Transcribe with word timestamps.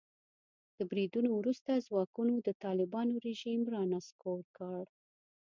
د 0.77 0.79
بریدونو 0.89 1.29
وروسته 1.39 1.83
ځواکونو 1.87 2.33
د 2.47 2.49
طالبانو 2.63 3.13
رژیم 3.27 3.61
را 3.73 3.83
نسکور 3.93 4.39
کړ. 4.57 4.83